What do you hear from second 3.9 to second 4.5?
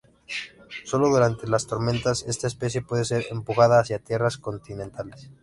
tierras